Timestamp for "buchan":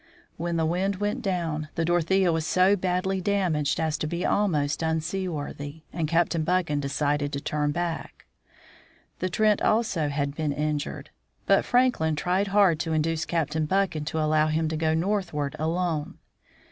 6.43-6.79, 13.67-14.05